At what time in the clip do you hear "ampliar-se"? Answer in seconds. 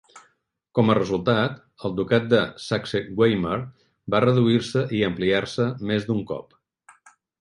5.11-5.69